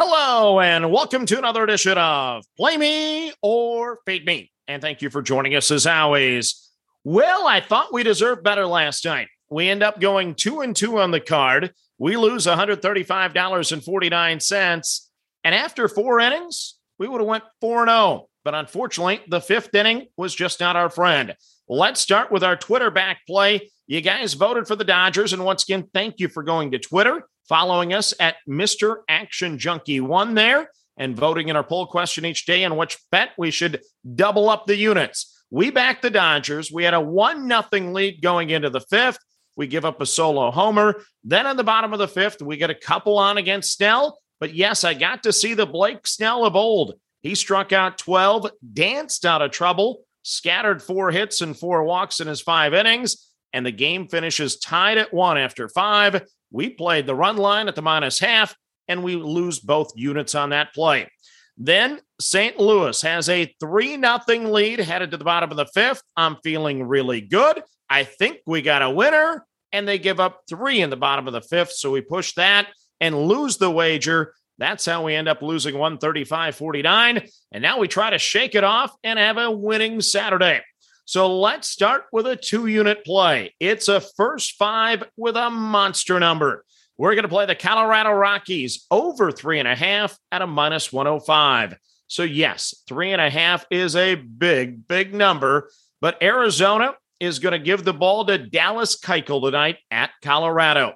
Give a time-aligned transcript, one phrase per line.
[0.00, 4.52] Hello, and welcome to another edition of Play Me or Fade Me.
[4.68, 6.70] And thank you for joining us as always.
[7.02, 9.26] Well, I thought we deserved better last night.
[9.50, 11.72] We end up going two and two on the card.
[11.98, 15.00] We lose $135.49.
[15.42, 18.28] And after four innings, we would have went 4 0.
[18.44, 21.34] But unfortunately, the fifth inning was just not our friend.
[21.66, 23.68] Let's start with our Twitter back play.
[23.88, 25.32] You guys voted for the Dodgers.
[25.32, 28.98] And once again, thank you for going to Twitter following us at Mr.
[29.08, 33.30] Action Junkie One there and voting in our poll question each day on which bet
[33.38, 33.80] we should
[34.14, 35.42] double up the units.
[35.50, 36.70] We backed the Dodgers.
[36.70, 39.18] We had a one nothing lead going into the fifth.
[39.56, 41.02] We give up a solo homer.
[41.24, 44.18] Then on the bottom of the fifth, we get a couple on against Snell.
[44.40, 46.94] But yes, I got to see the Blake Snell of old.
[47.22, 52.28] He struck out 12, danced out of trouble, scattered four hits and four walks in
[52.28, 56.22] his five innings, and the game finishes tied at one after five.
[56.50, 58.54] We played the run line at the minus half,
[58.86, 61.08] and we lose both units on that play.
[61.56, 62.58] Then St.
[62.58, 66.02] Louis has a 3 0 lead headed to the bottom of the fifth.
[66.16, 67.62] I'm feeling really good.
[67.90, 71.32] I think we got a winner, and they give up three in the bottom of
[71.32, 71.72] the fifth.
[71.72, 72.68] So we push that
[73.00, 74.34] and lose the wager.
[74.58, 77.28] That's how we end up losing 135 49.
[77.52, 80.60] And now we try to shake it off and have a winning Saturday.
[81.08, 83.54] So let's start with a two unit play.
[83.58, 86.66] It's a first five with a monster number.
[86.98, 90.92] We're going to play the Colorado Rockies over three and a half at a minus
[90.92, 91.78] 105.
[92.08, 95.70] So, yes, three and a half is a big, big number,
[96.02, 100.92] but Arizona is going to give the ball to Dallas Keuchel tonight at Colorado.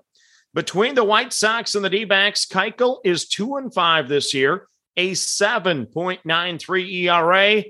[0.53, 4.69] Between the White Sox and the D backs, Keuchel is two and five this year,
[4.95, 7.65] a 7.93 ERA,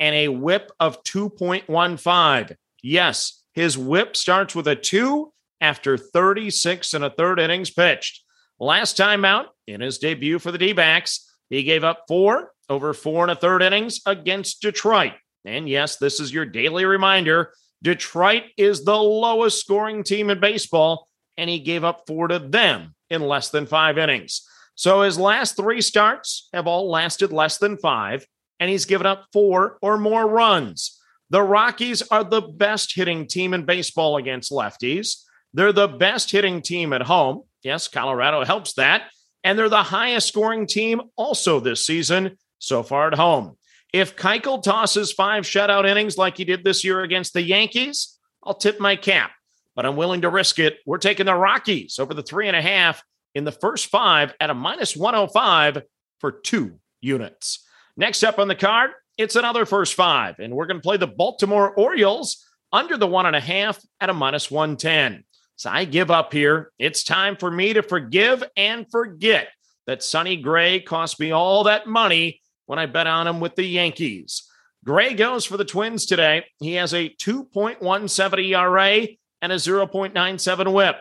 [0.00, 2.56] and a whip of 2.15.
[2.82, 8.24] Yes, his whip starts with a two after 36 and a third innings pitched.
[8.58, 12.94] Last time out in his debut for the D backs, he gave up four over
[12.94, 15.12] four and a third innings against Detroit.
[15.44, 17.52] And yes, this is your daily reminder
[17.82, 22.94] Detroit is the lowest scoring team in baseball, and he gave up four to them
[23.08, 24.42] in less than five innings.
[24.74, 28.26] So his last three starts have all lasted less than five
[28.60, 31.00] and he's given up four or more runs.
[31.30, 35.24] The Rockies are the best hitting team in baseball against lefties.
[35.54, 37.42] They're the best hitting team at home.
[37.62, 39.10] Yes, Colorado helps that.
[39.42, 43.56] And they're the highest scoring team also this season so far at home.
[43.92, 48.54] If Keuchel tosses five shutout innings like he did this year against the Yankees, I'll
[48.54, 49.32] tip my cap,
[49.74, 50.78] but I'm willing to risk it.
[50.86, 53.02] We're taking the Rockies over the three and a half
[53.34, 55.82] in the first five at a minus 105
[56.20, 57.66] for two units.
[57.96, 61.06] Next up on the card, it's another first five, and we're going to play the
[61.06, 65.24] Baltimore Orioles under the one and a half at a minus 110.
[65.56, 66.72] So I give up here.
[66.78, 69.48] It's time for me to forgive and forget
[69.86, 73.64] that Sonny Gray cost me all that money when I bet on him with the
[73.64, 74.48] Yankees.
[74.84, 76.44] Gray goes for the Twins today.
[76.60, 79.08] He has a 2.17 ERA
[79.42, 80.96] and a 0.97 whip.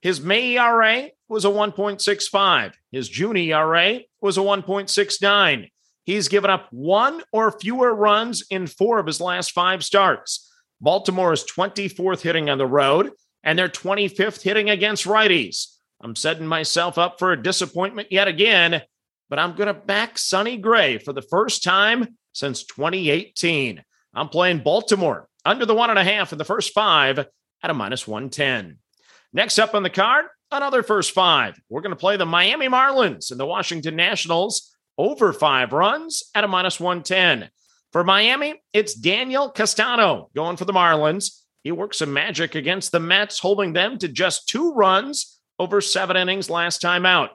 [0.00, 2.74] His May ERA was a 1.65.
[2.92, 5.70] His June ERA was a 1.69.
[6.08, 10.50] He's given up one or fewer runs in four of his last five starts.
[10.80, 13.10] Baltimore is 24th hitting on the road,
[13.44, 15.66] and they're 25th hitting against righties.
[16.00, 18.80] I'm setting myself up for a disappointment yet again,
[19.28, 23.84] but I'm going to back Sonny Gray for the first time since 2018.
[24.14, 27.28] I'm playing Baltimore under the one and a half in the first five at
[27.70, 28.78] a minus 110.
[29.34, 31.60] Next up on the card, another first five.
[31.68, 36.44] We're going to play the Miami Marlins and the Washington Nationals over five runs at
[36.44, 37.48] a minus 110.
[37.92, 41.40] For Miami, it's Daniel Castano going for the Marlins.
[41.62, 46.16] He worked some magic against the Mets, holding them to just two runs over seven
[46.16, 47.30] innings last time out.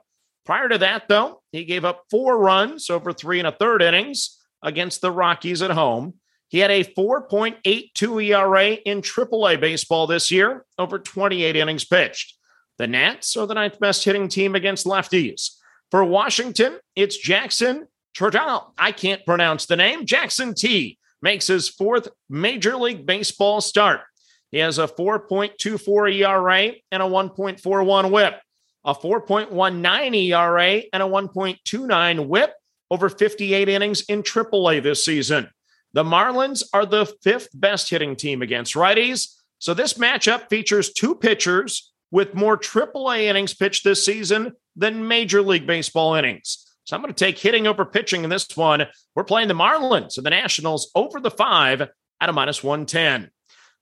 [0.46, 4.40] Prior to that, though, he gave up four runs over three and a third innings
[4.62, 6.16] against the Rockies at home.
[6.50, 12.38] He had a 4.82 ERA in AAA baseball this year over 28 innings pitched.
[12.78, 15.56] The Nats are the ninth best hitting team against lefties.
[15.94, 17.88] For Washington, it's Jackson
[18.18, 18.72] Turtel.
[18.80, 20.07] I can't pronounce the name.
[20.07, 24.01] Jackson T makes his fourth Major League Baseball start.
[24.50, 28.42] He has a 4.24 ERA and a 1.41 whip,
[28.84, 32.56] a 4.19 ERA and a 1.29 whip
[32.90, 35.48] over 58 innings in AAA this season.
[35.94, 39.36] The Marlins are the fifth best hitting team against righties.
[39.60, 45.42] So this matchup features two pitchers with more AAA innings pitched this season than Major
[45.42, 46.66] League Baseball innings.
[46.86, 48.86] So I'm going to take hitting over pitching in this one.
[49.16, 53.31] We're playing the Marlins and the Nationals over the five at a minus 110.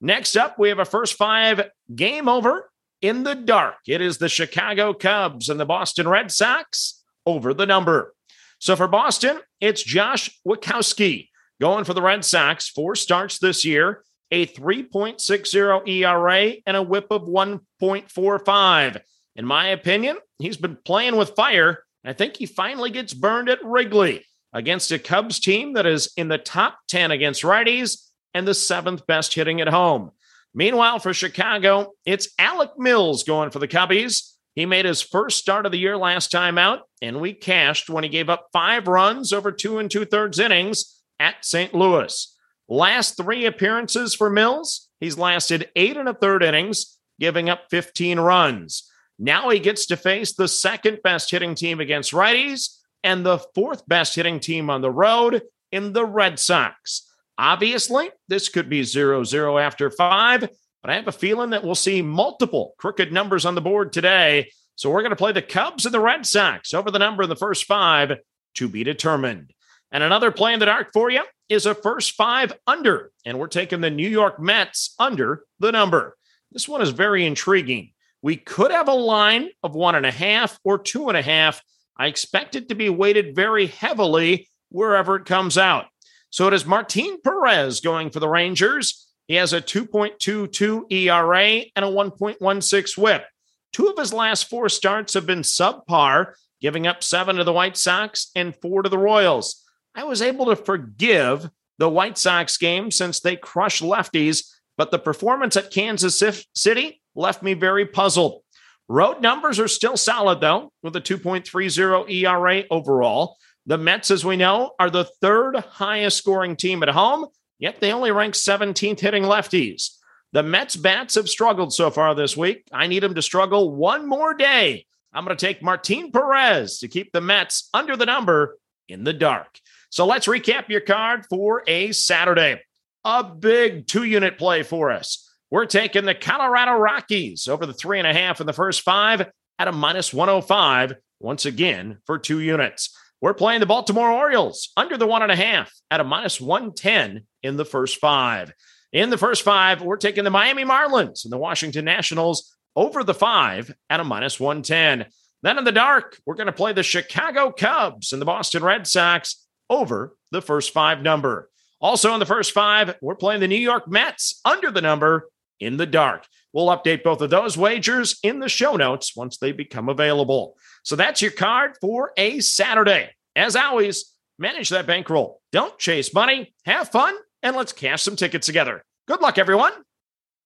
[0.01, 2.71] Next up, we have a first five game over
[3.01, 3.77] in the dark.
[3.87, 8.13] It is the Chicago Cubs and the Boston Red Sox over the number.
[8.59, 11.29] So for Boston, it's Josh Winckowski
[11.59, 12.69] going for the Red Sox.
[12.69, 19.01] Four starts this year, a 3.60 ERA, and a whip of 1.45.
[19.35, 21.83] In my opinion, he's been playing with fire.
[22.03, 26.27] I think he finally gets burned at Wrigley against a Cubs team that is in
[26.27, 30.11] the top 10 against righties and the seventh best hitting at home.
[30.53, 34.33] Meanwhile, for Chicago, it's Alec Mills going for the Cubbies.
[34.53, 38.03] He made his first start of the year last time out, and we cashed when
[38.03, 41.73] he gave up five runs over two and two thirds innings at St.
[41.73, 42.35] Louis.
[42.67, 48.19] Last three appearances for Mills, he's lasted eight and a third innings, giving up 15
[48.19, 48.90] runs.
[49.23, 53.87] Now he gets to face the second best hitting team against righties and the fourth
[53.87, 57.07] best hitting team on the road in the Red Sox.
[57.37, 61.75] Obviously, this could be 0 0 after five, but I have a feeling that we'll
[61.75, 64.49] see multiple crooked numbers on the board today.
[64.75, 67.29] So we're going to play the Cubs and the Red Sox over the number in
[67.29, 68.13] the first five
[68.55, 69.53] to be determined.
[69.91, 73.45] And another play in the dark for you is a first five under, and we're
[73.45, 76.17] taking the New York Mets under the number.
[76.51, 77.91] This one is very intriguing.
[78.21, 81.61] We could have a line of one and a half or two and a half.
[81.97, 85.85] I expect it to be weighted very heavily wherever it comes out.
[86.29, 89.07] So it is Martin Perez going for the Rangers.
[89.27, 93.25] He has a 2.22 ERA and a 1.16 whip.
[93.73, 97.77] Two of his last four starts have been subpar, giving up seven to the White
[97.77, 99.63] Sox and four to the Royals.
[99.95, 104.99] I was able to forgive the White Sox game since they crushed lefties, but the
[104.99, 106.21] performance at Kansas
[106.55, 108.41] City left me very puzzled.
[108.87, 113.37] Road numbers are still solid, though, with a 2.30 ERA overall.
[113.65, 117.27] The Mets, as we know, are the third highest scoring team at home,
[117.59, 119.91] yet they only rank 17th hitting lefties.
[120.33, 122.63] The Mets bats have struggled so far this week.
[122.71, 124.85] I need them to struggle one more day.
[125.13, 129.13] I'm going to take Martin Perez to keep the Mets under the number in the
[129.13, 129.59] dark.
[129.89, 132.61] So let's recap your card for a Saturday.
[133.03, 135.30] A big two unit play for us.
[135.51, 139.29] We're taking the Colorado Rockies over the three and a half in the first five
[139.59, 142.97] at a minus 105 once again for two units.
[143.19, 147.25] We're playing the Baltimore Orioles under the one and a half at a minus 110
[147.43, 148.53] in the first five.
[148.93, 153.13] In the first five, we're taking the Miami Marlins and the Washington Nationals over the
[153.13, 155.05] five at a minus 110.
[155.43, 158.87] Then in the dark, we're going to play the Chicago Cubs and the Boston Red
[158.87, 161.49] Sox over the first five number.
[161.81, 165.27] Also in the first five, we're playing the New York Mets under the number
[165.61, 166.25] in the dark.
[166.51, 170.57] We'll update both of those wagers in the show notes once they become available.
[170.83, 173.11] So that's your card for a Saturday.
[173.35, 175.39] As always, manage that bankroll.
[175.53, 178.83] Don't chase money, have fun, and let's cash some tickets together.
[179.07, 179.71] Good luck, everyone.